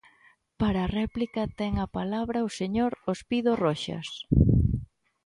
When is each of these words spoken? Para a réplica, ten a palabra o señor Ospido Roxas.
Para 0.59 0.79
a 0.83 0.91
réplica, 0.99 1.41
ten 1.59 1.73
a 1.85 1.87
palabra 1.97 2.47
o 2.47 2.49
señor 2.59 2.91
Ospido 3.13 3.51
Roxas. 3.63 4.07